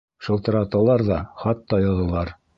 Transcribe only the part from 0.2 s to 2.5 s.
Шылтыраталар ҙа, хат та яҙалар.